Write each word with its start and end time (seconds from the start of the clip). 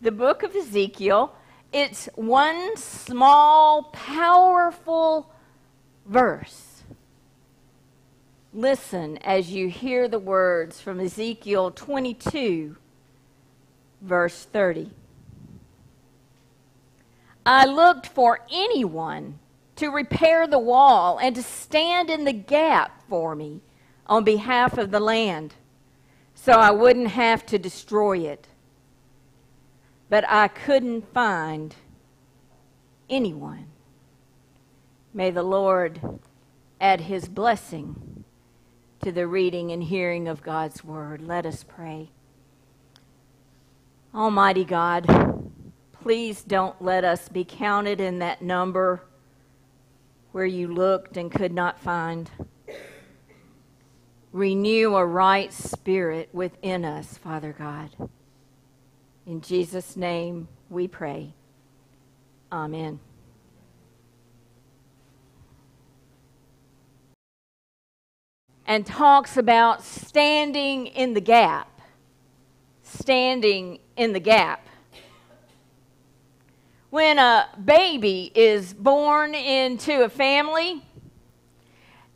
the 0.00 0.12
book 0.12 0.42
of 0.42 0.54
Ezekiel. 0.54 1.34
It's 1.72 2.08
one 2.14 2.76
small, 2.76 3.84
powerful 3.92 5.30
verse. 6.06 6.82
Listen 8.54 9.18
as 9.18 9.50
you 9.50 9.68
hear 9.68 10.08
the 10.08 10.18
words 10.18 10.80
from 10.80 11.00
Ezekiel 11.00 11.70
22, 11.70 12.76
verse 14.00 14.44
30. 14.44 14.90
I 17.44 17.66
looked 17.66 18.06
for 18.06 18.40
anyone 18.50 19.38
to 19.76 19.88
repair 19.88 20.46
the 20.46 20.58
wall 20.58 21.18
and 21.22 21.36
to 21.36 21.42
stand 21.42 22.10
in 22.10 22.24
the 22.24 22.32
gap 22.32 23.02
for 23.08 23.34
me 23.36 23.60
on 24.06 24.24
behalf 24.24 24.76
of 24.76 24.90
the 24.90 25.00
land 25.00 25.54
so 26.34 26.52
I 26.52 26.70
wouldn't 26.70 27.08
have 27.08 27.46
to 27.46 27.58
destroy 27.58 28.18
it. 28.18 28.47
But 30.08 30.24
I 30.28 30.48
couldn't 30.48 31.12
find 31.12 31.74
anyone. 33.10 33.66
May 35.12 35.30
the 35.30 35.42
Lord 35.42 36.00
add 36.80 37.02
his 37.02 37.28
blessing 37.28 38.24
to 39.00 39.12
the 39.12 39.26
reading 39.26 39.70
and 39.70 39.82
hearing 39.82 40.28
of 40.28 40.42
God's 40.42 40.82
word. 40.82 41.20
Let 41.20 41.46
us 41.46 41.64
pray. 41.64 42.10
Almighty 44.14 44.64
God, 44.64 45.06
please 45.92 46.42
don't 46.42 46.80
let 46.80 47.04
us 47.04 47.28
be 47.28 47.44
counted 47.44 48.00
in 48.00 48.18
that 48.20 48.42
number 48.42 49.02
where 50.32 50.46
you 50.46 50.68
looked 50.68 51.16
and 51.16 51.30
could 51.30 51.52
not 51.52 51.78
find. 51.78 52.30
Renew 54.32 54.94
a 54.94 55.04
right 55.04 55.52
spirit 55.52 56.28
within 56.32 56.84
us, 56.84 57.18
Father 57.18 57.54
God. 57.58 57.90
In 59.28 59.42
Jesus' 59.42 59.94
name 59.94 60.48
we 60.70 60.88
pray. 60.88 61.34
Amen. 62.50 62.98
And 68.66 68.86
talks 68.86 69.36
about 69.36 69.84
standing 69.84 70.86
in 70.86 71.12
the 71.12 71.20
gap. 71.20 71.82
Standing 72.82 73.80
in 73.98 74.14
the 74.14 74.20
gap. 74.20 74.66
When 76.88 77.18
a 77.18 77.50
baby 77.62 78.32
is 78.34 78.72
born 78.72 79.34
into 79.34 80.04
a 80.04 80.08
family, 80.08 80.82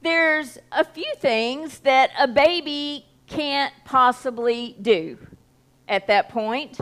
there's 0.01 0.57
a 0.73 0.83
few 0.83 1.13
things 1.17 1.81
that 1.81 2.09
a 2.19 2.27
baby 2.27 3.05
can't 3.27 3.75
possibly 3.85 4.77
do 4.81 5.19
at 5.87 6.07
that 6.07 6.31
point. 6.31 6.81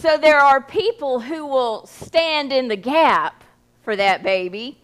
So 0.00 0.16
there 0.16 0.40
are 0.40 0.62
people 0.62 1.20
who 1.20 1.44
will 1.44 1.86
stand 1.86 2.54
in 2.54 2.68
the 2.68 2.76
gap 2.76 3.44
for 3.82 3.94
that 3.96 4.22
baby, 4.22 4.78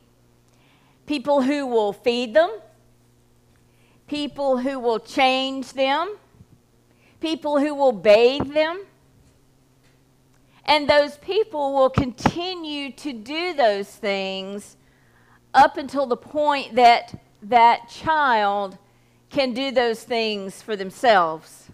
people 1.06 1.40
who 1.40 1.66
will 1.66 1.94
feed 1.94 2.34
them, 2.34 2.50
people 4.06 4.58
who 4.58 4.78
will 4.78 4.98
change 4.98 5.72
them, 5.72 6.18
people 7.18 7.58
who 7.58 7.74
will 7.74 7.92
bathe 7.92 8.52
them. 8.52 8.84
And 10.66 10.86
those 10.86 11.16
people 11.16 11.72
will 11.72 11.88
continue 11.88 12.92
to 12.92 13.14
do 13.14 13.54
those 13.54 13.88
things 13.88 14.76
up 15.54 15.78
until 15.78 16.04
the 16.04 16.18
point 16.18 16.74
that 16.74 17.18
that 17.40 17.88
child 17.88 18.76
can 19.30 19.54
do 19.54 19.70
those 19.70 20.02
things 20.02 20.60
for 20.60 20.76
themselves. 20.76 21.65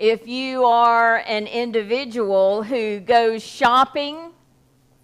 If 0.00 0.26
you 0.26 0.64
are 0.64 1.18
an 1.26 1.46
individual 1.46 2.62
who 2.62 3.00
goes 3.00 3.42
shopping 3.42 4.30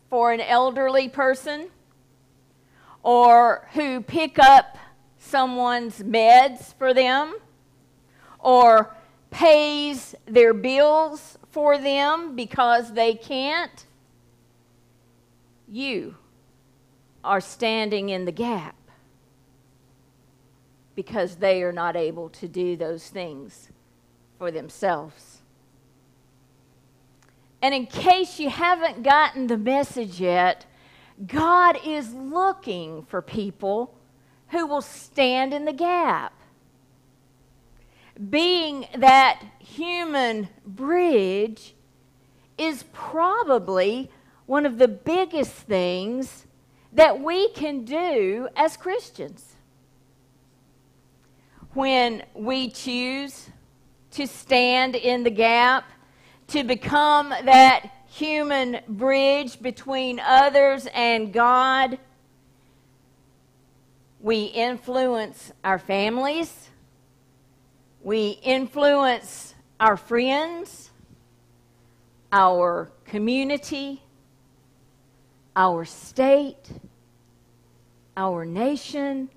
for 0.09 0.33
an 0.33 0.41
elderly 0.41 1.11
person 1.11 1.69
or 3.03 3.69
who 3.75 4.01
pick 4.01 4.39
up 4.39 4.79
someone's 5.19 5.99
meds 5.99 6.73
for 6.79 6.95
them 6.95 7.37
or 8.39 8.97
pays 9.29 10.15
their 10.25 10.55
bills 10.55 11.37
for 11.51 11.77
them 11.77 12.35
because 12.35 12.95
they 12.95 13.13
can't, 13.17 13.85
you 15.69 16.15
are 17.23 17.43
standing 17.43 18.09
in 18.09 18.25
the 18.25 18.33
gap 18.33 18.77
because 20.95 21.37
they 21.37 21.63
are 21.63 21.73
not 21.73 21.97
able 21.97 22.31
to 22.31 22.49
do 22.49 22.79
those 22.79 23.11
things 23.11 23.69
for 24.39 24.51
themselves. 24.51 25.41
And 27.63 27.75
in 27.75 27.87
case 27.87 28.39
you 28.39 28.51
haven't 28.51 29.03
gotten 29.03 29.47
the 29.47 29.59
message 29.59 30.21
yet, 30.21 30.67
God 31.27 31.79
is 31.85 32.13
looking 32.13 33.05
for 33.05 33.23
people 33.23 33.95
who 34.49 34.67
will 34.67 34.83
stand 34.83 35.55
in 35.55 35.65
the 35.65 35.73
gap. 35.73 36.33
Being 38.31 38.87
that 38.97 39.43
human 39.59 40.49
bridge 40.67 41.75
is 42.57 42.85
probably 42.93 44.11
one 44.47 44.65
of 44.65 44.79
the 44.79 44.89
biggest 44.89 45.53
things 45.53 46.47
that 46.93 47.21
we 47.21 47.49
can 47.51 47.85
do 47.85 48.49
as 48.57 48.77
Christians. 48.77 49.57
When 51.73 52.23
we 52.35 52.71
choose 52.71 53.51
to 54.17 54.27
stand 54.27 54.97
in 54.97 55.25
the 55.25 55.31
gap, 55.31 55.85
to 56.49 56.65
become 56.65 57.29
that 57.29 57.91
human 58.09 58.81
bridge 58.89 59.61
between 59.61 60.19
others 60.21 60.89
and 60.95 61.35
God, 61.35 61.99
we 64.23 64.45
influence 64.45 65.53
our 65.63 65.79
families, 65.79 66.71
we 68.03 68.39
influence 68.43 69.55
our 69.79 69.99
friends, 69.99 70.91
our 72.33 72.91
community, 73.05 74.03
our 75.55 75.85
state, 75.85 76.71
our 78.17 78.47
nation, 78.47 79.29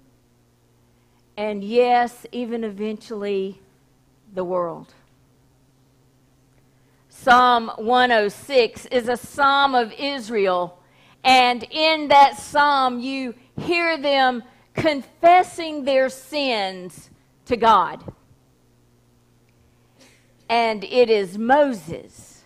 and 1.35 1.65
yes, 1.65 2.25
even 2.31 2.63
eventually 2.63 3.59
the 4.33 4.43
world. 4.43 4.93
Psalm 7.09 7.71
106 7.77 8.85
is 8.87 9.09
a 9.09 9.17
psalm 9.17 9.75
of 9.75 9.91
Israel, 9.93 10.79
and 11.23 11.63
in 11.69 12.07
that 12.07 12.37
psalm, 12.37 12.99
you 12.99 13.35
hear 13.57 13.97
them 13.97 14.43
confessing 14.73 15.83
their 15.83 16.07
sins 16.09 17.09
to 17.45 17.57
God. 17.57 18.03
And 20.47 20.83
it 20.83 21.09
is 21.09 21.37
Moses 21.37 22.43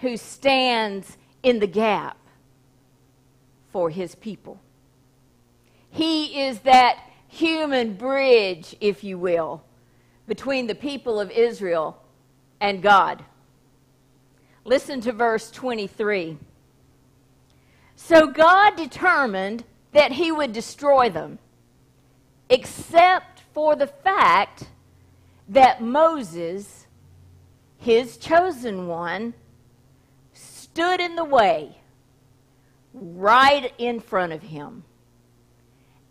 who 0.00 0.16
stands 0.16 1.18
in 1.42 1.58
the 1.58 1.66
gap 1.66 2.16
for 3.70 3.90
his 3.90 4.14
people. 4.14 4.60
He 5.90 6.42
is 6.42 6.60
that 6.60 6.98
human 7.28 7.94
bridge, 7.94 8.76
if 8.80 9.02
you 9.02 9.18
will, 9.18 9.64
between 10.32 10.66
the 10.66 10.74
people 10.74 11.20
of 11.20 11.30
Israel 11.30 12.02
and 12.58 12.80
God. 12.80 13.22
Listen 14.64 14.98
to 15.02 15.12
verse 15.12 15.50
23. 15.50 16.38
So 17.96 18.28
God 18.28 18.74
determined 18.74 19.62
that 19.92 20.12
he 20.12 20.32
would 20.32 20.54
destroy 20.54 21.10
them, 21.10 21.38
except 22.48 23.42
for 23.52 23.76
the 23.76 23.86
fact 23.86 24.70
that 25.50 25.82
Moses, 25.82 26.86
his 27.76 28.16
chosen 28.16 28.86
one, 28.86 29.34
stood 30.32 30.98
in 30.98 31.14
the 31.14 31.24
way 31.24 31.76
right 32.94 33.70
in 33.76 34.00
front 34.00 34.32
of 34.32 34.40
him 34.40 34.82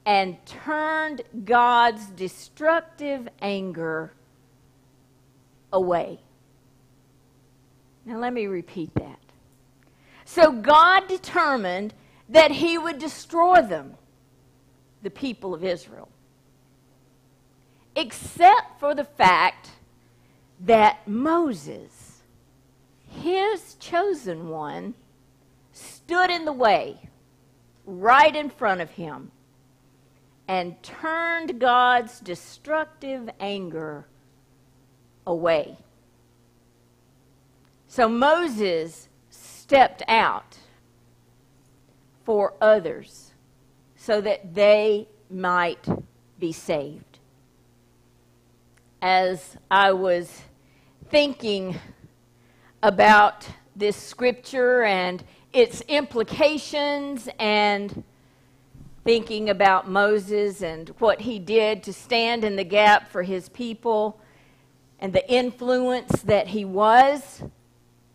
and 0.05 0.43
turned 0.45 1.21
God's 1.45 2.05
destructive 2.07 3.27
anger 3.41 4.13
away. 5.71 6.19
Now, 8.05 8.19
let 8.19 8.33
me 8.33 8.47
repeat 8.47 8.93
that. 8.95 9.19
So, 10.25 10.51
God 10.51 11.07
determined 11.07 11.93
that 12.29 12.51
He 12.51 12.77
would 12.77 12.97
destroy 12.97 13.61
them, 13.61 13.95
the 15.03 15.09
people 15.09 15.53
of 15.53 15.63
Israel, 15.63 16.09
except 17.95 18.79
for 18.79 18.95
the 18.95 19.03
fact 19.03 19.69
that 20.61 21.07
Moses, 21.07 22.21
His 23.07 23.75
chosen 23.75 24.49
one, 24.49 24.95
stood 25.73 26.29
in 26.29 26.45
the 26.45 26.53
way 26.53 27.09
right 27.85 28.35
in 28.35 28.49
front 28.49 28.81
of 28.81 28.89
him 28.91 29.31
and 30.51 30.83
turned 30.83 31.61
God's 31.61 32.19
destructive 32.19 33.29
anger 33.39 34.05
away. 35.25 35.77
So 37.87 38.09
Moses 38.09 39.07
stepped 39.29 40.03
out 40.09 40.57
for 42.25 42.53
others 42.59 43.31
so 43.95 44.19
that 44.19 44.53
they 44.53 45.07
might 45.29 45.87
be 46.37 46.51
saved. 46.51 47.19
As 49.01 49.55
I 49.71 49.93
was 49.93 50.41
thinking 51.09 51.79
about 52.83 53.47
this 53.73 53.95
scripture 53.95 54.83
and 54.83 55.23
its 55.53 55.79
implications 55.87 57.29
and 57.39 58.03
thinking 59.03 59.49
about 59.49 59.89
Moses 59.89 60.61
and 60.61 60.89
what 60.99 61.21
he 61.21 61.39
did 61.39 61.83
to 61.83 61.93
stand 61.93 62.43
in 62.43 62.55
the 62.55 62.63
gap 62.63 63.11
for 63.11 63.23
his 63.23 63.49
people 63.49 64.19
and 64.99 65.11
the 65.11 65.27
influence 65.31 66.21
that 66.21 66.47
he 66.47 66.63
was, 66.63 67.41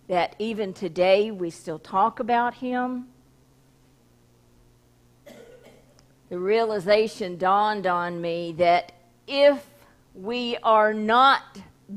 that 0.06 0.36
even 0.38 0.72
today 0.72 1.32
we 1.32 1.50
still 1.50 1.80
talk 1.80 2.20
about 2.20 2.54
him. 2.54 3.08
The 6.28 6.38
realization 6.38 7.36
dawned 7.36 7.86
on 7.86 8.20
me 8.20 8.52
that 8.58 8.92
if 9.26 9.64
we 10.14 10.56
are 10.62 10.94
not 10.94 11.42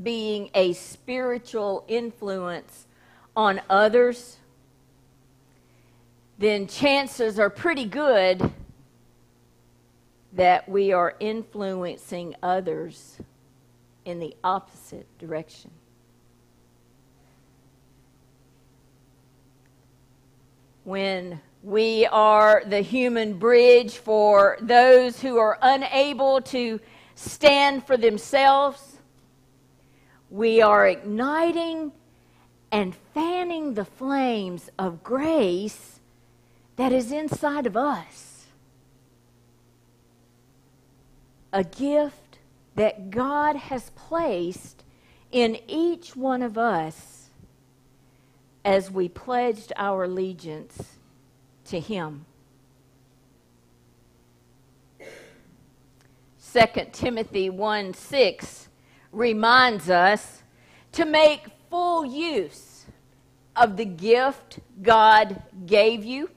being 0.02 0.50
a 0.54 0.72
spiritual 0.72 1.84
influence 1.86 2.86
on 3.36 3.60
others, 3.70 4.38
then 6.38 6.66
chances 6.66 7.38
are 7.38 7.50
pretty 7.50 7.84
good 7.84 8.52
that 10.32 10.68
we 10.68 10.92
are 10.92 11.14
influencing 11.20 12.34
others 12.42 13.18
in 14.04 14.20
the 14.20 14.34
opposite 14.44 15.06
direction. 15.18 15.70
When 20.84 21.40
we 21.62 22.06
are 22.06 22.62
the 22.64 22.80
human 22.80 23.38
bridge 23.38 23.96
for 23.96 24.56
those 24.60 25.20
who 25.20 25.36
are 25.38 25.58
unable 25.60 26.40
to 26.40 26.80
stand 27.14 27.86
for 27.86 27.96
themselves, 27.96 28.96
we 30.30 30.62
are 30.62 30.86
igniting 30.86 31.92
and 32.72 32.94
fanning 33.12 33.74
the 33.74 33.84
flames 33.84 34.70
of 34.78 35.02
grace 35.02 36.00
that 36.76 36.92
is 36.92 37.12
inside 37.12 37.66
of 37.66 37.76
us. 37.76 38.29
A 41.52 41.64
gift 41.64 42.38
that 42.76 43.10
God 43.10 43.56
has 43.56 43.90
placed 43.90 44.84
in 45.32 45.58
each 45.68 46.16
one 46.16 46.42
of 46.42 46.56
us 46.56 47.28
as 48.64 48.90
we 48.90 49.08
pledged 49.08 49.72
our 49.76 50.04
allegiance 50.04 50.96
to 51.64 51.80
Him. 51.80 52.26
2 56.52 56.60
Timothy 56.92 57.48
1 57.48 57.94
6 57.94 58.68
reminds 59.12 59.88
us 59.88 60.42
to 60.92 61.04
make 61.04 61.46
full 61.68 62.04
use 62.04 62.86
of 63.54 63.76
the 63.76 63.84
gift 63.84 64.58
God 64.82 65.42
gave 65.66 66.04
you. 66.04 66.30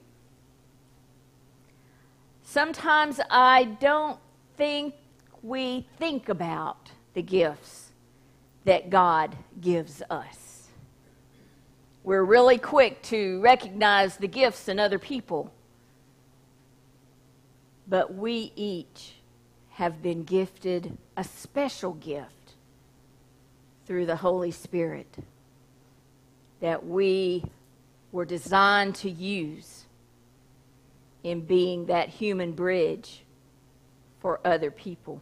Sometimes 2.44 3.20
I 3.28 3.64
don't 3.64 4.18
think 4.56 4.94
we 5.44 5.86
think 5.98 6.30
about 6.30 6.90
the 7.12 7.20
gifts 7.20 7.92
that 8.64 8.88
God 8.88 9.36
gives 9.60 10.02
us. 10.08 10.68
We're 12.02 12.24
really 12.24 12.56
quick 12.56 13.02
to 13.04 13.42
recognize 13.42 14.16
the 14.16 14.26
gifts 14.26 14.68
in 14.68 14.80
other 14.80 14.98
people, 14.98 15.52
but 17.86 18.14
we 18.14 18.52
each 18.56 19.16
have 19.72 20.02
been 20.02 20.24
gifted 20.24 20.96
a 21.14 21.24
special 21.24 21.92
gift 21.92 22.54
through 23.86 24.06
the 24.06 24.16
Holy 24.16 24.50
Spirit 24.50 25.14
that 26.62 26.86
we 26.86 27.44
were 28.12 28.24
designed 28.24 28.94
to 28.94 29.10
use 29.10 29.84
in 31.22 31.42
being 31.42 31.84
that 31.86 32.08
human 32.08 32.52
bridge 32.52 33.24
for 34.20 34.40
other 34.42 34.70
people. 34.70 35.20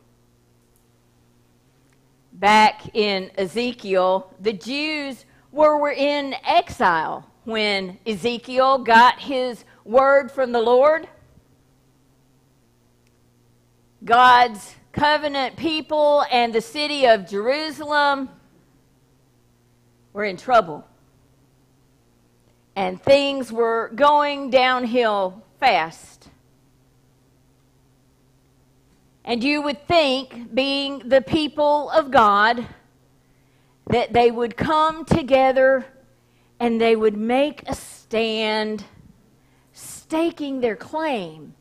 Back 2.32 2.94
in 2.94 3.30
Ezekiel, 3.36 4.34
the 4.40 4.52
Jews 4.52 5.24
were, 5.50 5.90
in 5.90 6.34
exile 6.44 7.28
when 7.44 7.98
Ezekiel 8.06 8.78
got 8.78 9.20
his 9.20 9.64
word 9.84 10.30
from 10.30 10.52
the 10.52 10.60
Lord. 10.60 11.08
God's 14.04 14.74
covenant 14.92 15.56
people 15.56 16.24
and 16.30 16.52
the 16.52 16.60
city 16.60 17.06
of 17.06 17.28
Jerusalem 17.28 18.28
were 20.12 20.24
in 20.24 20.36
trouble. 20.36 20.86
And 22.74 23.00
things 23.02 23.52
were 23.52 23.92
going 23.94 24.50
downhill 24.50 25.42
fast. 25.60 26.28
And 29.32 29.42
you 29.42 29.62
would 29.62 29.88
think, 29.88 30.54
being 30.54 31.08
the 31.08 31.22
people 31.22 31.88
of 31.88 32.10
God, 32.10 32.66
that 33.86 34.12
they 34.12 34.30
would 34.30 34.58
come 34.58 35.06
together 35.06 35.86
and 36.60 36.78
they 36.78 36.94
would 36.94 37.16
make 37.16 37.66
a 37.66 37.74
stand, 37.74 38.84
staking 39.72 40.60
their 40.60 40.76
claim 40.76 41.54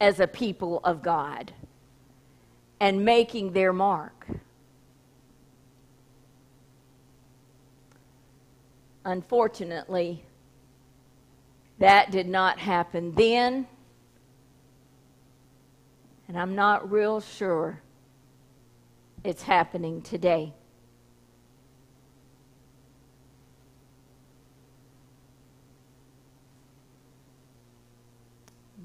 as 0.00 0.18
a 0.18 0.26
people 0.26 0.80
of 0.82 1.00
God 1.00 1.52
and 2.80 3.04
making 3.04 3.52
their 3.52 3.72
mark. 3.72 4.26
Unfortunately, 9.04 10.24
that 11.78 12.10
did 12.10 12.26
not 12.26 12.58
happen 12.58 13.14
then, 13.14 13.68
and 16.30 16.38
I'm 16.38 16.54
not 16.54 16.92
real 16.92 17.20
sure 17.20 17.82
it's 19.24 19.42
happening 19.42 20.00
today. 20.00 20.52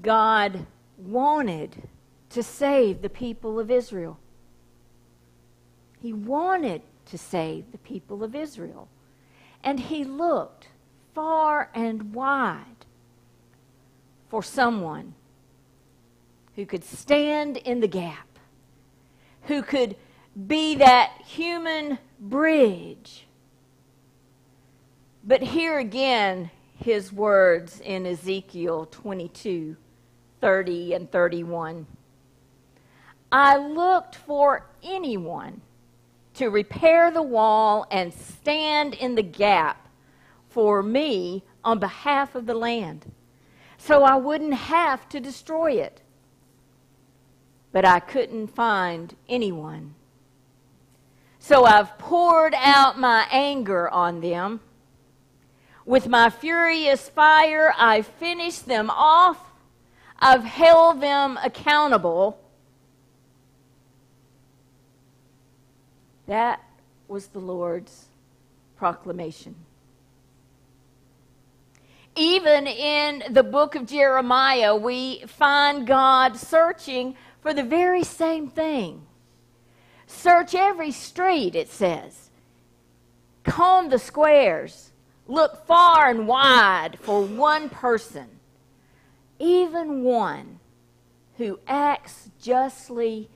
God 0.02 0.66
wanted 0.98 1.88
to 2.30 2.42
save 2.42 3.00
the 3.00 3.08
people 3.08 3.60
of 3.60 3.70
Israel. 3.70 4.18
He 6.00 6.12
wanted 6.12 6.82
to 7.04 7.16
save 7.16 7.70
the 7.70 7.78
people 7.78 8.24
of 8.24 8.34
Israel. 8.34 8.88
And 9.62 9.78
he 9.78 10.02
looked 10.02 10.66
far 11.14 11.70
and 11.76 12.12
wide 12.12 12.86
for 14.28 14.42
someone 14.42 15.14
who 16.56 16.66
could 16.66 16.82
stand 16.82 17.58
in 17.58 17.80
the 17.80 17.88
gap, 17.88 18.26
who 19.42 19.62
could 19.62 19.94
be 20.46 20.74
that 20.76 21.12
human 21.24 21.98
bridge. 22.18 23.26
But 25.22 25.42
here 25.42 25.78
again, 25.78 26.50
his 26.78 27.12
words 27.12 27.80
in 27.80 28.06
Ezekiel 28.06 28.86
22 28.90 29.76
30 30.40 30.92
and 30.92 31.10
31. 31.10 31.86
I 33.32 33.56
looked 33.56 34.16
for 34.16 34.66
anyone 34.82 35.62
to 36.34 36.48
repair 36.48 37.10
the 37.10 37.22
wall 37.22 37.86
and 37.90 38.12
stand 38.12 38.94
in 38.94 39.14
the 39.14 39.22
gap 39.22 39.88
for 40.50 40.82
me 40.82 41.42
on 41.64 41.78
behalf 41.78 42.34
of 42.34 42.46
the 42.46 42.54
land, 42.54 43.10
so 43.78 44.04
I 44.04 44.16
wouldn't 44.16 44.54
have 44.54 45.08
to 45.08 45.20
destroy 45.20 45.72
it. 45.72 46.02
But 47.76 47.84
I 47.84 48.00
couldn't 48.00 48.46
find 48.46 49.14
anyone. 49.28 49.96
So 51.38 51.66
I've 51.66 51.98
poured 51.98 52.54
out 52.56 52.98
my 52.98 53.26
anger 53.30 53.90
on 53.90 54.22
them. 54.22 54.60
With 55.84 56.08
my 56.08 56.30
furious 56.30 57.10
fire, 57.10 57.74
I 57.76 58.00
finished 58.00 58.64
them 58.64 58.88
off. 58.88 59.52
I've 60.18 60.44
held 60.44 61.02
them 61.02 61.38
accountable 61.44 62.40
That 66.26 66.60
was 67.08 67.26
the 67.26 67.40
Lord's 67.40 68.06
proclamation. 68.78 69.54
Even 72.16 72.66
in 72.66 73.22
the 73.34 73.42
book 73.42 73.74
of 73.74 73.86
Jeremiah, 73.86 74.74
we 74.74 75.24
find 75.26 75.86
God 75.86 76.38
searching 76.38 77.14
for 77.46 77.54
the 77.54 77.62
very 77.62 78.02
same 78.02 78.48
thing. 78.48 79.06
Search 80.08 80.52
every 80.52 80.90
street, 80.90 81.54
it 81.54 81.68
says. 81.68 82.28
Comb 83.44 83.88
the 83.88 84.00
squares. 84.00 84.90
look 85.28 85.64
far 85.64 86.10
and 86.10 86.26
wide 86.26 86.98
for 87.00 87.22
one 87.22 87.68
person, 87.68 88.26
even 89.38 90.02
one 90.02 90.58
who 91.36 91.60
acts 91.68 92.30
justly 92.42 93.28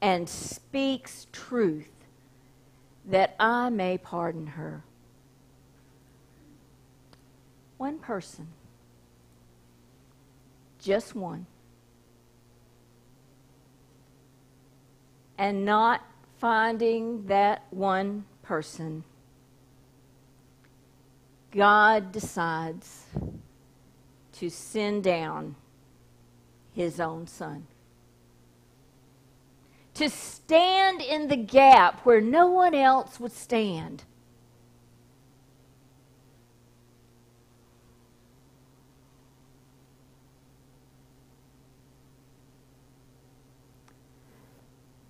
and 0.00 0.28
speaks 0.28 1.28
truth, 1.30 1.94
that 3.04 3.36
I 3.38 3.68
may 3.68 3.98
pardon 3.98 4.48
her. 4.48 4.82
One 7.76 8.00
person. 8.00 8.48
Just 10.80 11.14
one. 11.14 11.46
And 15.36 15.64
not 15.64 16.02
finding 16.38 17.26
that 17.26 17.64
one 17.70 18.24
person, 18.42 19.04
God 21.50 22.12
decides 22.12 23.04
to 24.34 24.50
send 24.50 25.04
down 25.04 25.56
his 26.74 27.00
own 27.00 27.26
son. 27.26 27.66
To 29.94 30.10
stand 30.10 31.00
in 31.00 31.28
the 31.28 31.36
gap 31.36 32.00
where 32.04 32.20
no 32.20 32.48
one 32.48 32.74
else 32.74 33.20
would 33.20 33.32
stand. 33.32 34.02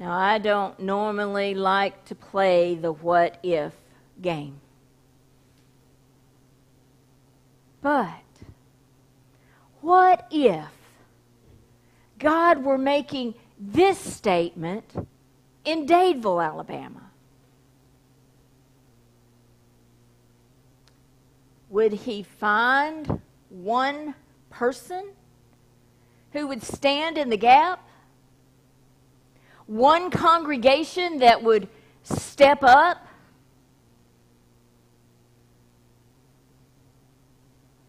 Now, 0.04 0.18
I 0.18 0.36
don't 0.36 0.78
normally 0.80 1.54
like 1.54 2.04
to 2.04 2.14
play 2.14 2.74
the 2.74 2.92
what 2.92 3.38
if 3.42 3.72
game. 4.20 4.60
But 7.80 8.22
what 9.80 10.26
if 10.30 10.68
God 12.18 12.62
were 12.62 12.76
making 12.76 13.32
this 13.58 13.98
statement 13.98 15.08
in 15.64 15.86
Dadeville, 15.86 16.44
Alabama? 16.44 17.10
Would 21.70 21.94
he 21.94 22.24
find 22.24 23.22
one 23.48 24.14
person 24.50 25.12
who 26.34 26.46
would 26.46 26.62
stand 26.62 27.16
in 27.16 27.30
the 27.30 27.38
gap? 27.38 27.83
One 29.66 30.10
congregation 30.10 31.18
that 31.18 31.42
would 31.42 31.68
step 32.02 32.62
up? 32.62 33.06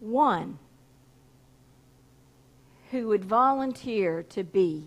One 0.00 0.58
who 2.90 3.08
would 3.08 3.24
volunteer 3.24 4.22
to 4.30 4.42
be 4.42 4.84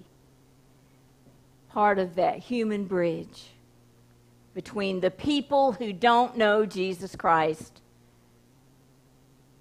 part 1.69 1.99
of 1.99 2.15
that 2.15 2.39
human 2.39 2.85
bridge 2.85 3.51
between 4.55 4.99
the 4.99 5.11
people 5.11 5.73
who 5.73 5.93
don't 5.93 6.35
know 6.37 6.65
Jesus 6.65 7.15
Christ 7.15 7.81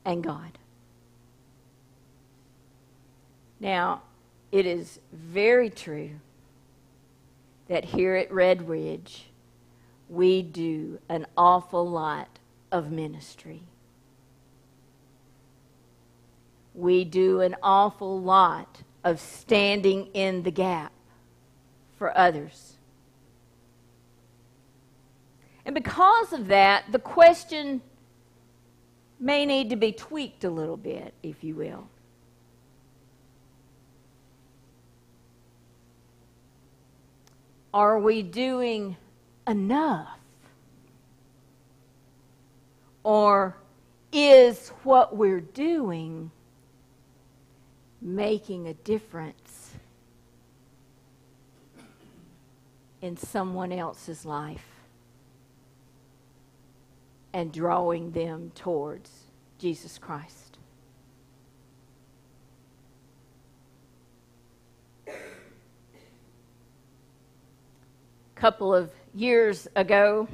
and 0.05 0.23
God. 0.23 0.59
Now, 3.61 4.03
it 4.51 4.65
is 4.65 5.01
very 5.13 5.69
true 5.69 6.11
that 7.69 7.85
here 7.85 8.15
at 8.15 8.33
Red 8.33 8.69
Ridge, 8.69 9.31
we 10.09 10.43
do 10.43 10.99
an 11.09 11.27
awful 11.37 11.89
lot 11.89 12.39
of 12.73 12.91
ministry. 12.91 13.63
we 16.79 17.05
do 17.05 17.41
an 17.41 17.57
awful 17.61 18.21
lot 18.21 18.83
of 19.03 19.21
standing 19.21 20.07
in 20.15 20.45
the 20.45 20.51
gap 20.51 20.93
for 21.97 22.17
others. 22.17 22.77
And 25.67 25.75
because 25.75 26.33
of 26.33 26.47
that, 26.47 26.85
the 26.93 27.01
question 27.01 27.83
may 29.19 29.45
need 29.45 29.71
to 29.71 29.77
be 29.77 29.91
tweaked 29.91 30.45
a 30.45 30.51
little 30.51 30.77
bit, 30.77 31.15
if 31.21 31.43
you 31.43 31.57
will. 31.57 31.89
Are 37.79 38.01
we 38.01 38.23
doing 38.25 38.97
enough? 39.47 40.19
Or 43.05 43.57
is 44.13 44.71
what 44.83 45.15
we're 45.15 45.39
doing 45.39 46.33
making 48.03 48.67
a 48.67 48.75
difference 48.75 49.75
in 53.01 53.17
someone 53.17 53.71
else's 53.71 54.27
life 54.27 54.67
and 57.33 57.53
drawing 57.53 58.11
them 58.11 58.51
towards 58.57 59.09
Jesus 59.57 59.99
Christ. 59.99 60.59
A 65.07 65.13
couple 68.39 68.73
of 68.73 68.93
years 69.15 69.67
ago, 69.75 70.29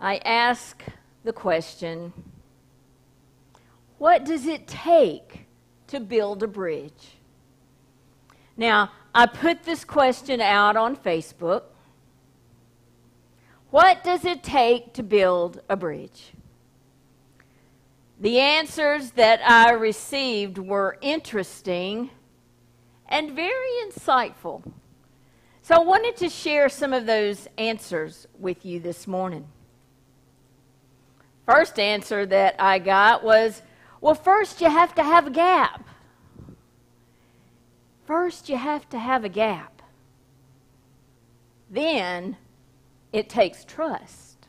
I 0.00 0.16
asked 0.16 0.82
the 1.22 1.32
question 1.32 2.12
what 3.98 4.24
does 4.24 4.46
it 4.46 4.66
take 4.66 5.46
to 5.86 6.00
build 6.00 6.42
a 6.42 6.48
bridge? 6.48 7.18
Now, 8.56 8.90
I 9.14 9.26
put 9.26 9.62
this 9.62 9.84
question 9.84 10.40
out 10.40 10.76
on 10.76 10.96
Facebook. 10.96 11.62
What 13.70 14.02
does 14.02 14.24
it 14.24 14.42
take 14.42 14.92
to 14.94 15.04
build 15.04 15.60
a 15.68 15.76
bridge? 15.76 16.32
The 18.18 18.40
answers 18.40 19.12
that 19.12 19.40
I 19.48 19.70
received 19.70 20.58
were 20.58 20.98
interesting 21.00 22.10
and 23.08 23.36
very 23.36 23.70
insightful. 23.86 24.64
So 25.64 25.76
I 25.76 25.78
wanted 25.78 26.16
to 26.16 26.28
share 26.28 26.68
some 26.68 26.92
of 26.92 27.06
those 27.06 27.46
answers 27.56 28.26
with 28.36 28.66
you 28.66 28.80
this 28.80 29.06
morning. 29.06 29.46
First 31.46 31.78
answer 31.78 32.26
that 32.26 32.56
I 32.58 32.80
got 32.80 33.22
was 33.22 33.62
well, 34.00 34.16
first 34.16 34.60
you 34.60 34.68
have 34.68 34.92
to 34.96 35.04
have 35.04 35.28
a 35.28 35.30
gap. 35.30 35.88
First 38.04 38.48
you 38.48 38.56
have 38.56 38.88
to 38.88 38.98
have 38.98 39.24
a 39.24 39.28
gap. 39.28 39.82
Then 41.70 42.36
it 43.12 43.28
takes 43.28 43.64
trust. 43.64 44.48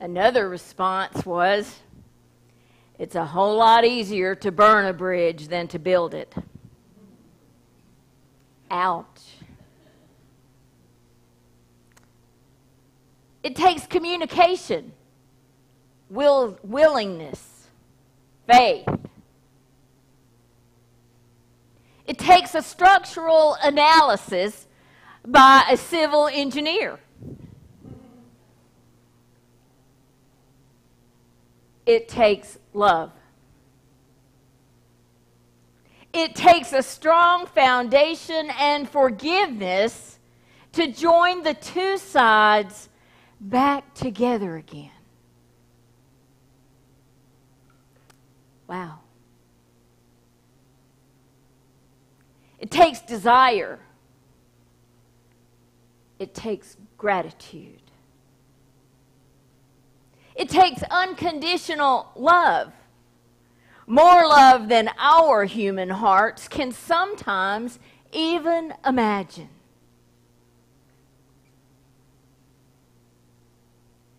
Another 0.00 0.48
response 0.48 1.26
was 1.26 1.80
it's 2.98 3.14
a 3.14 3.26
whole 3.26 3.58
lot 3.58 3.84
easier 3.84 4.34
to 4.36 4.50
burn 4.50 4.86
a 4.86 4.94
bridge 4.94 5.48
than 5.48 5.68
to 5.68 5.78
build 5.78 6.14
it. 6.14 6.34
Ouch. 8.72 9.06
It 13.42 13.54
takes 13.54 13.86
communication 13.86 14.92
will, 16.08 16.58
willingness, 16.62 17.68
faith. 18.46 18.88
It 22.06 22.18
takes 22.18 22.54
a 22.54 22.62
structural 22.62 23.56
analysis 23.62 24.66
by 25.26 25.64
a 25.70 25.76
civil 25.76 26.28
engineer. 26.28 26.98
It 31.84 32.08
takes 32.08 32.58
love. 32.72 33.12
It 36.12 36.34
takes 36.34 36.72
a 36.72 36.82
strong 36.82 37.46
foundation 37.46 38.50
and 38.58 38.88
forgiveness 38.88 40.18
to 40.72 40.92
join 40.92 41.42
the 41.42 41.54
two 41.54 41.96
sides 41.98 42.88
back 43.40 43.94
together 43.94 44.56
again. 44.56 44.90
Wow. 48.68 49.00
It 52.58 52.70
takes 52.70 53.00
desire. 53.00 53.80
It 56.18 56.34
takes 56.34 56.76
gratitude. 56.96 57.82
It 60.34 60.48
takes 60.48 60.82
unconditional 60.84 62.10
love. 62.14 62.72
More 63.86 64.26
love 64.26 64.68
than 64.68 64.90
our 64.98 65.44
human 65.44 65.88
hearts 65.88 66.48
can 66.48 66.72
sometimes 66.72 67.78
even 68.12 68.74
imagine. 68.86 69.48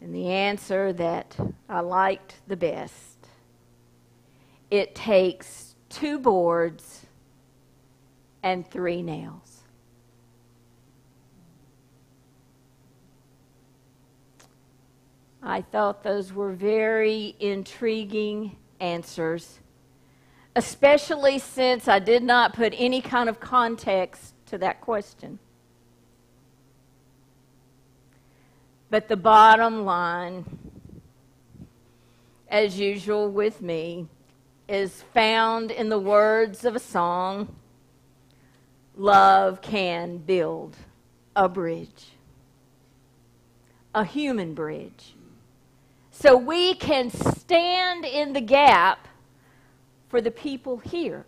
And 0.01 0.13
the 0.13 0.27
answer 0.27 0.91
that 0.93 1.37
I 1.69 1.79
liked 1.79 2.35
the 2.47 2.57
best 2.57 3.13
it 4.69 4.95
takes 4.95 5.75
two 5.87 6.17
boards 6.17 7.05
and 8.41 8.69
three 8.69 9.03
nails. 9.03 9.61
I 15.43 15.61
thought 15.61 16.03
those 16.03 16.33
were 16.33 16.53
very 16.53 17.35
intriguing 17.39 18.57
answers, 18.83 19.59
especially 20.55 21.39
since 21.39 21.87
I 21.87 21.99
did 21.99 22.21
not 22.21 22.53
put 22.53 22.73
any 22.77 23.01
kind 23.01 23.29
of 23.29 23.39
context 23.39 24.33
to 24.47 24.57
that 24.59 24.81
question. 24.81 25.39
But 28.89 29.07
the 29.07 29.15
bottom 29.15 29.85
line, 29.85 30.45
as 32.47 32.77
usual 32.77 33.31
with 33.31 33.61
me, 33.61 34.07
is 34.67 35.01
found 35.13 35.71
in 35.71 35.89
the 35.89 35.99
words 35.99 36.65
of 36.65 36.75
a 36.75 36.79
song 36.79 37.55
Love 38.95 39.59
can 39.59 40.17
build 40.17 40.77
a 41.35 41.49
bridge, 41.49 42.11
a 43.95 44.05
human 44.05 44.53
bridge. 44.53 45.15
So 46.23 46.37
we 46.37 46.75
can 46.75 47.09
stand 47.09 48.05
in 48.05 48.31
the 48.31 48.39
gap 48.39 49.09
for 50.07 50.21
the 50.21 50.31
people 50.31 50.77
here, 50.77 51.25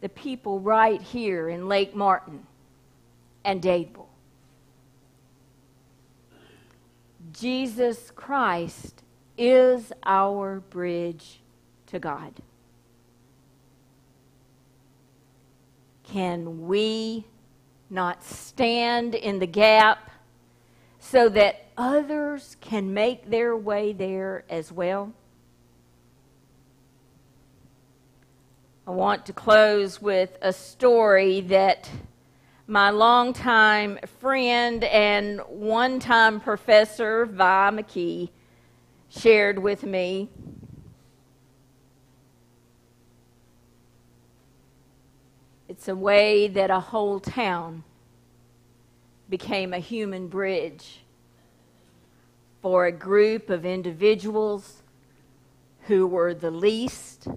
the 0.00 0.08
people 0.08 0.60
right 0.60 1.02
here 1.02 1.48
in 1.48 1.66
Lake 1.66 1.96
Martin 1.96 2.46
and 3.44 3.60
Dadeville. 3.60 4.06
Jesus 7.32 8.12
Christ 8.14 9.02
is 9.36 9.92
our 10.04 10.60
bridge 10.70 11.40
to 11.86 11.98
God. 11.98 12.32
Can 16.04 16.68
we 16.68 17.26
not 17.90 18.22
stand 18.22 19.16
in 19.16 19.40
the 19.40 19.48
gap 19.48 20.12
so 21.00 21.28
that 21.30 21.65
others 21.76 22.56
can 22.60 22.92
make 22.92 23.30
their 23.30 23.56
way 23.56 23.92
there 23.92 24.44
as 24.48 24.72
well? 24.72 25.12
I 28.86 28.92
want 28.92 29.26
to 29.26 29.32
close 29.32 30.00
with 30.00 30.38
a 30.40 30.52
story 30.52 31.40
that 31.42 31.90
my 32.68 32.90
longtime 32.90 33.98
friend 34.20 34.84
and 34.84 35.40
one 35.48 35.98
time 35.98 36.40
professor, 36.40 37.26
Vi 37.26 37.70
McKee, 37.72 38.30
shared 39.08 39.58
with 39.58 39.82
me. 39.82 40.28
It's 45.68 45.88
a 45.88 45.96
way 45.96 46.46
that 46.48 46.70
a 46.70 46.80
whole 46.80 47.18
town 47.18 47.82
became 49.28 49.72
a 49.72 49.80
human 49.80 50.28
bridge 50.28 51.00
for 52.66 52.86
a 52.86 52.90
group 52.90 53.48
of 53.48 53.64
individuals 53.64 54.82
who 55.82 56.04
were 56.04 56.34
the 56.34 56.50
least, 56.50 57.28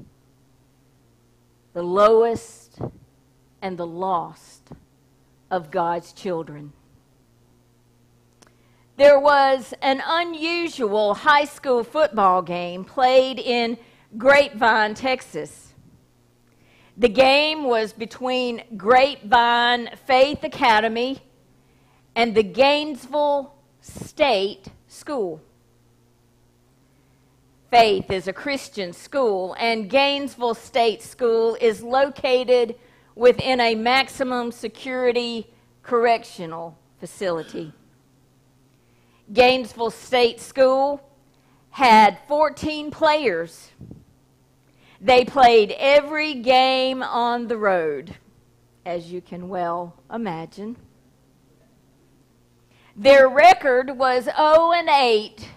the 1.74 1.84
lowest, 1.84 2.80
and 3.62 3.78
the 3.78 3.86
lost 3.86 4.72
of 5.52 5.70
God's 5.70 6.14
children. 6.14 6.74
There 8.98 9.20
was 9.20 9.72
an 9.84 10.02
unusual 10.04 11.14
high 11.14 11.46
school 11.46 11.84
football 11.84 12.42
game 12.42 12.84
played 12.84 13.38
in 13.38 13.78
Grapevine, 14.18 14.96
Texas. 14.96 15.76
The 16.98 17.08
game 17.08 17.66
was 17.66 17.94
between 17.94 18.64
Grapevine 18.76 19.92
Faith 20.08 20.44
Academy 20.44 21.20
and 22.16 22.34
the 22.34 22.42
Gainesville 22.42 23.54
State 23.80 24.70
School. 24.90 25.40
Faith 27.70 28.10
is 28.10 28.28
a 28.28 28.34
Christian 28.34 28.92
school, 28.92 29.56
and 29.60 29.88
Gainesville 29.88 30.56
State 30.56 31.04
School 31.04 31.56
is 31.62 31.84
located 31.84 32.76
within 33.14 33.60
a 33.60 33.76
maximum 33.76 34.52
security 34.52 35.46
correctional 35.84 36.76
facility. 37.00 37.72
Gainesville 39.32 39.92
State 39.92 40.42
School 40.42 41.00
had 41.70 42.18
14 42.28 42.90
players. 42.90 43.70
They 45.00 45.24
played 45.24 45.72
every 45.78 46.34
game 46.34 47.04
on 47.04 47.48
the 47.48 47.58
road, 47.58 48.16
as 48.84 49.12
you 49.12 49.22
can 49.22 49.48
well 49.48 49.96
imagine. 50.12 50.76
Their 52.96 53.30
record 53.30 53.98
was 53.98 54.26
0 54.26 54.72
and 54.74 54.90
8. 54.90 55.50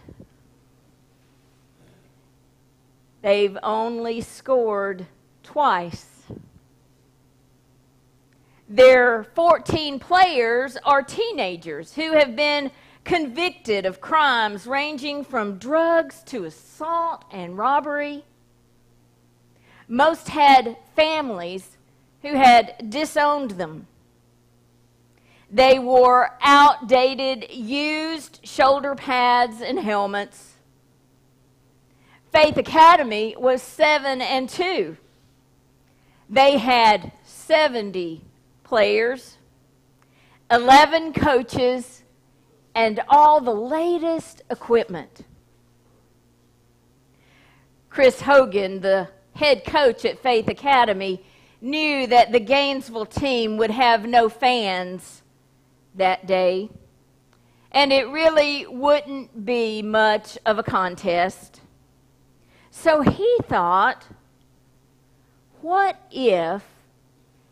They've 3.22 3.58
only 3.62 4.20
scored 4.20 5.06
twice 5.42 6.12
their 8.72 9.24
14 9.34 9.98
players 9.98 10.78
are 10.82 11.02
teenagers 11.02 11.92
who 11.94 12.12
have 12.12 12.34
been 12.34 12.70
convicted 13.04 13.84
of 13.84 14.00
crimes 14.00 14.66
ranging 14.66 15.24
from 15.24 15.58
drugs 15.58 16.22
to 16.24 16.44
assault 16.44 17.26
and 17.30 17.58
robbery. 17.58 18.24
Most 19.88 20.30
had 20.30 20.78
families 20.96 21.76
who 22.22 22.34
had 22.34 22.88
disowned 22.88 23.52
them. 23.52 23.88
They 25.52 25.78
wore 25.78 26.30
outdated, 26.40 27.52
used 27.52 28.40
shoulder 28.42 28.94
pads 28.94 29.60
and 29.60 29.78
helmets. 29.78 30.54
Faith 32.32 32.56
Academy 32.56 33.36
was 33.38 33.60
7 33.60 34.22
and 34.22 34.48
2. 34.48 34.96
They 36.30 36.56
had 36.56 37.12
70 37.24 38.24
players, 38.64 39.36
11 40.50 41.12
coaches, 41.12 42.02
and 42.74 43.02
all 43.10 43.42
the 43.42 43.54
latest 43.54 44.40
equipment. 44.48 45.26
Kris 47.90 48.22
Hogan, 48.22 48.80
the 48.80 49.08
head 49.34 49.66
coach 49.66 50.06
at 50.06 50.22
Faith 50.22 50.48
Academy, 50.48 51.22
knew 51.60 52.06
that 52.06 52.32
the 52.32 52.40
Gainesville 52.40 53.04
team 53.04 53.58
would 53.58 53.70
have 53.70 54.06
no 54.06 54.30
fans 54.30 55.21
that 55.94 56.26
day, 56.26 56.70
and 57.70 57.92
it 57.92 58.08
really 58.08 58.66
wouldn't 58.66 59.44
be 59.44 59.82
much 59.82 60.38
of 60.46 60.58
a 60.58 60.62
contest. 60.62 61.60
So 62.70 63.02
he 63.02 63.38
thought, 63.48 64.06
what 65.60 65.96
if 66.10 66.64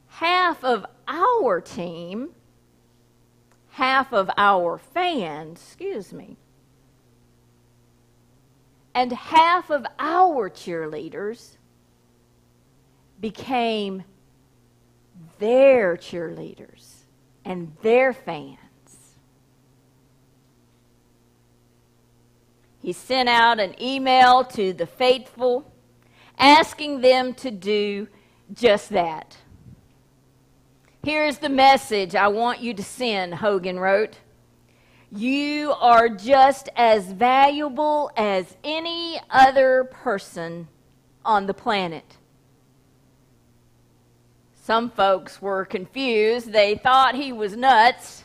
half 0.08 0.64
of 0.64 0.86
our 1.06 1.60
team, 1.60 2.30
half 3.70 4.12
of 4.12 4.30
our 4.36 4.78
fans, 4.78 5.62
excuse 5.62 6.12
me, 6.12 6.36
and 8.94 9.12
half 9.12 9.70
of 9.70 9.86
our 9.98 10.50
cheerleaders 10.50 11.56
became 13.20 14.02
their 15.38 15.96
cheerleaders 15.96 16.99
and 17.44 17.76
their 17.82 18.12
fans. 18.12 18.58
He 22.80 22.92
sent 22.92 23.28
out 23.28 23.60
an 23.60 23.80
email 23.80 24.44
to 24.44 24.72
the 24.72 24.86
faithful 24.86 25.70
asking 26.40 27.02
them 27.02 27.34
to 27.34 27.50
do 27.50 28.08
just 28.52 28.88
that. 28.90 29.36
Here's 31.04 31.38
the 31.38 31.48
message 31.48 32.14
I 32.14 32.28
want 32.28 32.60
you 32.60 32.74
to 32.74 32.82
send, 32.82 33.34
Hogan 33.36 33.78
wrote. 33.78 34.18
You 35.12 35.72
are 35.72 36.08
just 36.08 36.68
as 36.76 37.12
valuable 37.12 38.10
as 38.16 38.56
any 38.64 39.20
other 39.30 39.84
person 39.84 40.68
on 41.24 41.46
the 41.46 41.54
planet. 41.54 42.16
Some 44.70 44.88
folks 44.88 45.42
were 45.42 45.64
confused. 45.64 46.52
They 46.52 46.76
thought 46.76 47.16
he 47.16 47.32
was 47.32 47.56
nuts. 47.56 48.22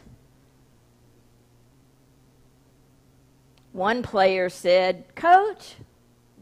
One 3.71 4.03
player 4.03 4.47
said, 4.49 5.05
Coach, 5.15 5.73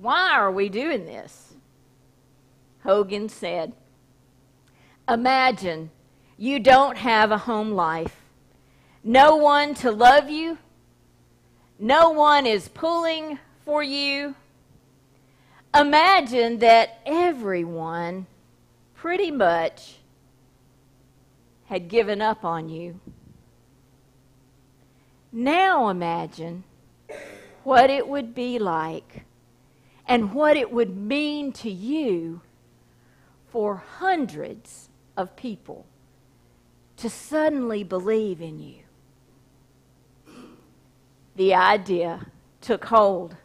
why 0.01 0.31
are 0.33 0.51
we 0.51 0.67
doing 0.67 1.05
this? 1.05 1.53
Hogan 2.83 3.29
said, 3.29 3.71
Imagine 5.07 5.89
you 6.37 6.59
don't 6.59 6.97
have 6.97 7.31
a 7.31 7.37
home 7.37 7.71
life, 7.71 8.17
no 9.05 9.37
one 9.37 9.73
to 9.75 9.89
love 9.89 10.29
you, 10.29 10.57
no 11.79 12.09
one 12.09 12.45
is 12.45 12.67
pulling 12.67 13.39
for 13.63 13.81
you. 13.81 14.35
Imagine 15.73 16.59
that 16.59 16.99
everyone 17.05 18.27
pretty 19.03 19.31
much 19.31 19.95
had 21.65 21.89
given 21.89 22.21
up 22.21 22.45
on 22.45 22.69
you. 22.69 23.01
Now 25.29 25.89
imagine 25.89 26.63
what 27.65 27.89
it 27.89 28.07
would 28.07 28.33
be 28.33 28.57
like 28.57 29.25
and 30.07 30.33
what 30.33 30.55
it 30.55 30.71
would 30.71 30.95
mean 30.95 31.51
to 31.51 31.69
you 31.69 32.39
for 33.49 33.75
hundreds 33.75 34.87
of 35.17 35.35
people 35.35 35.85
to 36.95 37.09
suddenly 37.09 37.83
believe 37.83 38.41
in 38.41 38.57
you. 38.57 38.83
The 41.35 41.53
idea 41.53 42.27
took 42.61 42.85
hold. 42.85 43.35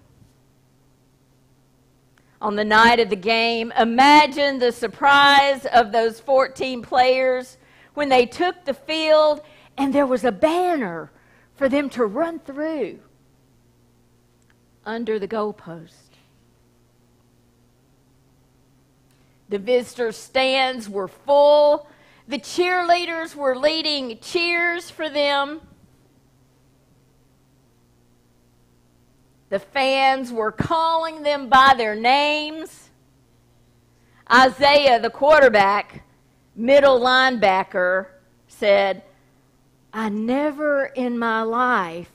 On 2.40 2.54
the 2.54 2.64
night 2.64 3.00
of 3.00 3.10
the 3.10 3.16
game, 3.16 3.72
imagine 3.78 4.58
the 4.58 4.70
surprise 4.70 5.66
of 5.66 5.90
those 5.90 6.20
14 6.20 6.82
players 6.82 7.56
when 7.94 8.08
they 8.08 8.26
took 8.26 8.64
the 8.64 8.74
field 8.74 9.40
and 9.76 9.92
there 9.92 10.06
was 10.06 10.24
a 10.24 10.30
banner 10.30 11.10
for 11.56 11.68
them 11.68 11.90
to 11.90 12.06
run 12.06 12.38
through 12.38 13.00
under 14.84 15.18
the 15.18 15.26
goalpost. 15.26 16.08
The 19.48 19.58
visitor 19.58 20.12
stands 20.12 20.88
were 20.88 21.08
full. 21.08 21.88
The 22.28 22.38
cheerleaders 22.38 23.34
were 23.34 23.56
leading 23.56 24.18
cheers 24.20 24.90
for 24.90 25.08
them. 25.08 25.60
The 29.50 29.58
fans 29.58 30.30
were 30.30 30.52
calling 30.52 31.22
them 31.22 31.48
by 31.48 31.74
their 31.76 31.94
names. 31.94 32.90
Isaiah, 34.30 35.00
the 35.00 35.10
quarterback, 35.10 36.04
middle 36.54 37.00
linebacker, 37.00 38.08
said, 38.46 39.02
I 39.92 40.10
never 40.10 40.86
in 40.86 41.18
my 41.18 41.42
life 41.42 42.10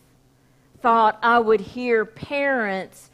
thought 0.80 1.17
I 1.24 1.39
would 1.39 1.62
hear 1.62 2.06
parents 2.06 3.10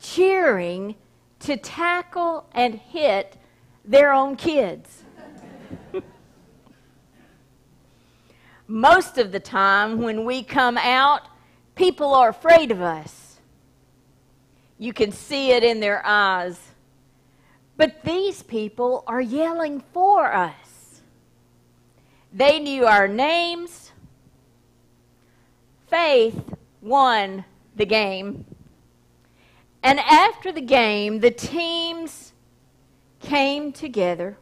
cheering 0.00 0.96
to 1.40 1.56
tackle 1.56 2.46
and 2.52 2.74
hit 2.74 3.38
their 3.84 4.12
own 4.12 4.36
kids. 4.36 5.04
Most 8.66 9.18
of 9.18 9.32
the 9.32 9.40
time, 9.40 10.02
when 10.02 10.24
we 10.24 10.42
come 10.42 10.76
out, 10.76 11.22
people 11.74 12.14
are 12.14 12.28
afraid 12.28 12.70
of 12.70 12.82
us. 12.82 13.21
You 14.82 14.92
can 14.92 15.12
see 15.12 15.52
it 15.52 15.62
in 15.62 15.78
their 15.78 16.04
eyes. 16.04 16.58
But 17.76 18.02
these 18.02 18.42
people 18.42 19.04
are 19.06 19.20
yelling 19.20 19.78
for 19.92 20.32
us. 20.32 21.02
They 22.32 22.58
knew 22.58 22.84
our 22.84 23.06
names. 23.06 23.92
Faith 25.86 26.56
won 26.80 27.44
the 27.76 27.86
game. 27.86 28.44
And 29.84 30.00
after 30.00 30.50
the 30.50 30.60
game, 30.60 31.20
the 31.20 31.30
teams 31.30 32.32
came 33.20 33.70
together 33.70 34.36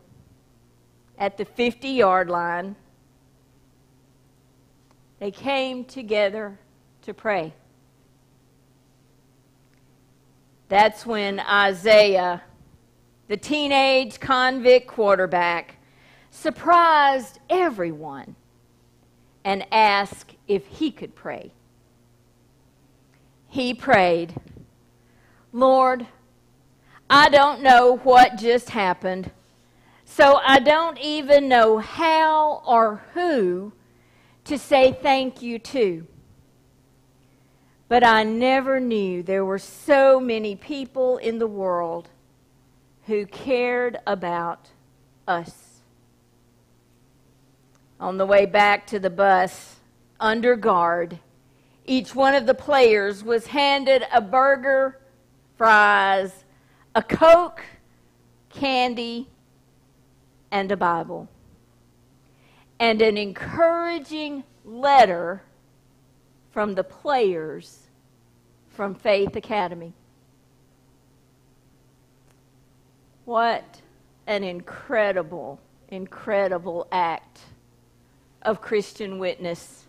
at 1.18 1.36
the 1.36 1.44
50 1.44 1.86
yard 1.86 2.30
line. 2.30 2.76
They 5.18 5.32
came 5.32 5.84
together 5.84 6.58
to 7.02 7.12
pray. 7.12 7.52
That's 10.70 11.04
when 11.04 11.40
Isaiah, 11.40 12.42
the 13.26 13.36
teenage 13.36 14.20
convict 14.20 14.86
quarterback, 14.86 15.74
surprised 16.30 17.40
everyone 17.50 18.36
and 19.44 19.66
asked 19.72 20.36
if 20.46 20.64
he 20.68 20.92
could 20.92 21.16
pray. 21.16 21.50
He 23.48 23.74
prayed, 23.74 24.32
Lord, 25.52 26.06
I 27.10 27.30
don't 27.30 27.62
know 27.62 27.96
what 28.04 28.38
just 28.38 28.70
happened. 28.70 29.32
So 30.04 30.40
I 30.46 30.60
don't 30.60 30.98
even 31.00 31.48
know 31.48 31.78
how 31.78 32.62
or 32.64 33.02
who 33.14 33.72
to 34.44 34.56
say 34.56 34.96
thank 35.02 35.42
you 35.42 35.58
to. 35.58 36.06
But 37.90 38.04
I 38.04 38.22
never 38.22 38.78
knew 38.78 39.20
there 39.20 39.44
were 39.44 39.58
so 39.58 40.20
many 40.20 40.54
people 40.54 41.16
in 41.16 41.40
the 41.40 41.48
world 41.48 42.08
who 43.06 43.26
cared 43.26 43.98
about 44.06 44.68
us. 45.26 45.80
On 47.98 48.16
the 48.16 48.24
way 48.24 48.46
back 48.46 48.86
to 48.86 49.00
the 49.00 49.10
bus, 49.10 49.80
under 50.20 50.54
guard, 50.54 51.18
each 51.84 52.14
one 52.14 52.36
of 52.36 52.46
the 52.46 52.54
players 52.54 53.24
was 53.24 53.48
handed 53.48 54.04
a 54.14 54.20
burger, 54.20 55.00
fries, 55.58 56.44
a 56.94 57.02
Coke, 57.02 57.64
candy, 58.50 59.26
and 60.52 60.70
a 60.70 60.76
Bible. 60.76 61.28
And 62.78 63.02
an 63.02 63.16
encouraging 63.16 64.44
letter 64.64 65.42
from 66.50 66.74
the 66.74 66.84
players 66.84 67.86
from 68.68 68.94
Faith 68.94 69.36
Academy. 69.36 69.92
What 73.24 73.80
an 74.26 74.42
incredible, 74.42 75.60
incredible 75.88 76.86
act 76.90 77.40
of 78.42 78.60
Christian 78.60 79.18
witness. 79.18 79.84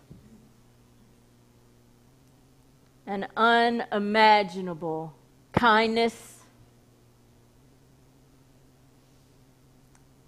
An 3.06 3.26
unimaginable 3.36 5.14
kindness 5.52 6.42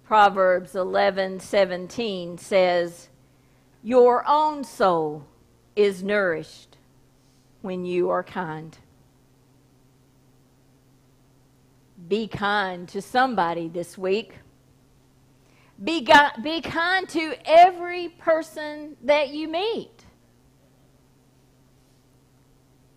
Proverbs 0.05 0.75
11:17 0.75 2.37
says, 2.37 3.09
"Your 3.81 4.23
own 4.27 4.63
soul 4.63 5.25
is 5.75 6.03
nourished 6.03 6.77
when 7.61 7.85
you 7.85 8.09
are 8.09 8.23
kind." 8.23 8.77
Be 12.07 12.27
kind 12.27 12.87
to 12.89 13.01
somebody 13.01 13.67
this 13.67 13.97
week. 13.97 14.39
Be, 15.83 16.07
be 16.41 16.61
kind 16.61 17.09
to 17.09 17.35
every 17.45 18.09
person 18.09 18.95
that 19.03 19.29
you 19.29 19.47
meet. 19.47 20.05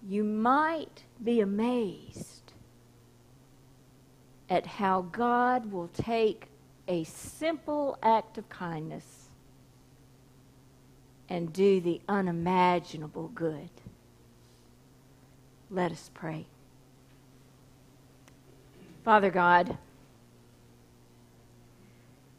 You 0.06 0.24
might 0.24 1.04
be 1.22 1.40
amazed 1.40 2.52
at 4.48 4.66
how 4.66 5.02
God 5.02 5.70
will 5.72 5.88
take 5.88 6.48
a 6.86 7.04
simple 7.04 7.98
act 8.02 8.38
of 8.38 8.48
kindness 8.48 9.17
and 11.28 11.52
do 11.52 11.80
the 11.80 12.00
unimaginable 12.08 13.28
good. 13.28 13.70
Let 15.70 15.92
us 15.92 16.10
pray. 16.14 16.46
Father 19.04 19.30
God, 19.30 19.76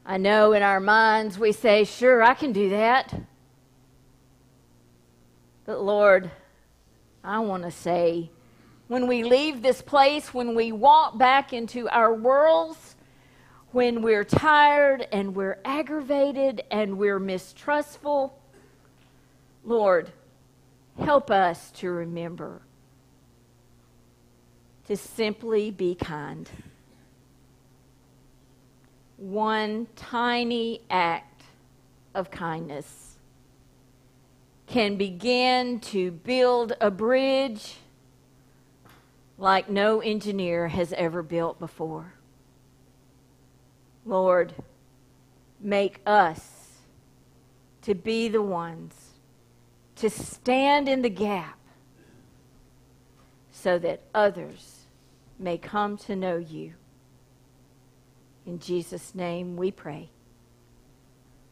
I 0.06 0.18
know 0.18 0.54
in 0.54 0.64
our 0.64 0.80
minds 0.80 1.38
we 1.38 1.52
say, 1.52 1.84
sure, 1.84 2.24
I 2.24 2.34
can 2.34 2.52
do 2.52 2.70
that. 2.70 3.14
But 5.66 5.82
Lord, 5.82 6.32
I 7.24 7.40
want 7.40 7.64
to 7.64 7.72
say, 7.72 8.32
when 8.88 9.06
we 9.06 9.24
leave 9.24 9.62
this 9.62 9.84
place, 9.84 10.34
when 10.34 10.56
we 10.56 10.72
walk 10.72 11.20
back 11.20 11.54
into 11.54 11.88
our 11.90 12.12
worlds, 12.12 12.96
when 13.72 14.02
we're 14.02 14.24
tired 14.24 15.08
and 15.12 15.36
we're 15.36 15.60
aggravated 15.64 16.64
and 16.72 16.98
we're 16.98 17.20
mistrustful, 17.20 18.39
Lord, 19.70 20.10
help 21.00 21.30
us 21.30 21.70
to 21.74 21.92
remember 21.92 22.64
to 24.88 24.98
simply 24.98 25.70
be 25.70 25.94
kind. 25.94 26.50
One 29.18 29.86
tiny 29.96 30.82
act 30.90 31.44
of 32.16 32.32
kindness 32.32 33.18
can 34.66 34.96
begin 34.96 35.80
to 35.82 36.10
build 36.10 36.74
a 36.82 36.90
bridge 36.90 37.76
like 39.38 39.70
no 39.70 40.00
engineer 40.00 40.70
has 40.70 40.94
ever 40.94 41.22
built 41.22 41.60
before. 41.60 42.16
Lord, 44.04 44.52
make 45.60 46.02
us 46.08 46.80
to 47.84 47.94
be 47.94 48.30
the 48.30 48.42
ones 48.42 49.09
to 50.00 50.10
stand 50.10 50.88
in 50.88 51.02
the 51.02 51.10
gap 51.10 51.58
so 53.52 53.78
that 53.80 54.02
others 54.16 54.86
may 55.38 55.58
come 55.58 55.98
to 55.98 56.16
know 56.16 56.38
you. 56.38 56.74
In 58.46 58.60
Jesus' 58.60 59.14
name 59.14 59.58
we 59.58 59.72
pray. 59.72 60.10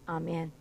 Amen. 0.08 0.52